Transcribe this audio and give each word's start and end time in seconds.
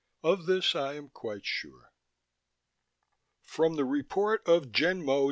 Of 0.23 0.47
this, 0.47 0.73
I 0.75 0.93
am 0.95 1.09
quite 1.09 1.45
sure. 1.45 1.93
From 3.43 3.75
the 3.75 3.85
Report 3.85 4.41
of 4.47 4.71
Genmo. 4.71 5.19